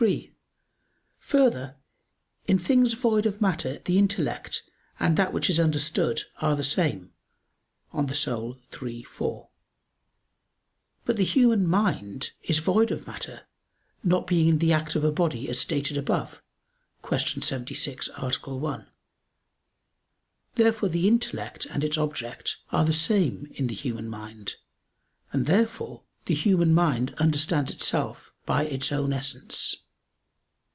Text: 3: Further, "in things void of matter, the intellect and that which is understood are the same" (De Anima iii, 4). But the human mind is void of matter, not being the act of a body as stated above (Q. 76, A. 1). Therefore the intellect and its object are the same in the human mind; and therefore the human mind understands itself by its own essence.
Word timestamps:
3: 0.01 0.33
Further, 1.19 1.75
"in 2.47 2.57
things 2.57 2.95
void 2.95 3.27
of 3.27 3.39
matter, 3.39 3.83
the 3.85 3.99
intellect 3.99 4.63
and 4.99 5.15
that 5.15 5.31
which 5.31 5.47
is 5.47 5.59
understood 5.59 6.21
are 6.37 6.55
the 6.55 6.63
same" 6.63 7.11
(De 7.91 7.97
Anima 7.99 8.55
iii, 8.81 9.03
4). 9.03 9.47
But 11.05 11.17
the 11.17 11.23
human 11.23 11.67
mind 11.67 12.31
is 12.41 12.57
void 12.57 12.89
of 12.89 13.05
matter, 13.05 13.41
not 14.03 14.25
being 14.25 14.57
the 14.57 14.73
act 14.73 14.95
of 14.95 15.03
a 15.03 15.11
body 15.11 15.47
as 15.47 15.59
stated 15.59 15.97
above 15.97 16.41
(Q. 17.07 17.19
76, 17.43 18.09
A. 18.17 18.31
1). 18.55 18.87
Therefore 20.55 20.89
the 20.89 21.07
intellect 21.07 21.67
and 21.67 21.83
its 21.83 21.99
object 21.99 22.57
are 22.71 22.85
the 22.85 22.91
same 22.91 23.51
in 23.53 23.67
the 23.67 23.75
human 23.75 24.09
mind; 24.09 24.55
and 25.31 25.45
therefore 25.45 26.01
the 26.25 26.33
human 26.33 26.73
mind 26.73 27.13
understands 27.19 27.69
itself 27.71 28.33
by 28.47 28.65
its 28.65 28.91
own 28.91 29.13
essence. 29.13 29.75